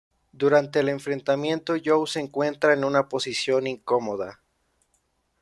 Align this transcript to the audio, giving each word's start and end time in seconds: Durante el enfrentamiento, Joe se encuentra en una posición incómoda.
Durante 0.31 0.79
el 0.79 0.89
enfrentamiento, 0.89 1.75
Joe 1.85 2.07
se 2.07 2.21
encuentra 2.21 2.73
en 2.73 2.83
una 2.83 3.07
posición 3.07 3.67
incómoda. 3.67 4.41